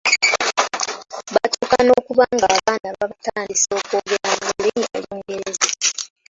[1.33, 5.63] Batuuka n’okuba ng’abaana babatandisa okwogera mu Lulimi Olungereza.